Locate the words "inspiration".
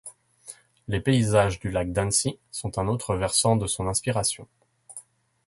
3.87-4.47